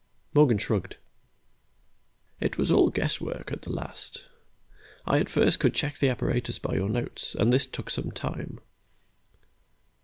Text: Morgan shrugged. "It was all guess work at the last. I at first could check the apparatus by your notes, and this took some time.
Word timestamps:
Morgan 0.33 0.57
shrugged. 0.57 0.95
"It 2.39 2.57
was 2.57 2.71
all 2.71 2.89
guess 2.89 3.21
work 3.21 3.51
at 3.51 3.61
the 3.61 3.69
last. 3.71 4.23
I 5.05 5.19
at 5.19 5.29
first 5.29 5.59
could 5.59 5.75
check 5.75 5.99
the 5.99 6.09
apparatus 6.09 6.57
by 6.57 6.73
your 6.73 6.89
notes, 6.89 7.35
and 7.35 7.53
this 7.53 7.67
took 7.67 7.91
some 7.91 8.09
time. 8.11 8.59